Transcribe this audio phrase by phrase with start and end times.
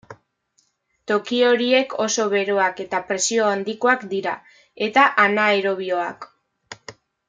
[1.11, 4.35] Toki horiek oso beroak eta presio handikoak dira,
[4.91, 6.31] eta anaerobioak.